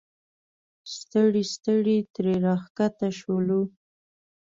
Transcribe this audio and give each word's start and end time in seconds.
ستړي 0.95 1.43
ستړي 1.53 1.97
ترې 2.13 2.35
راښکته 2.45 3.07
شولو. 3.19 3.61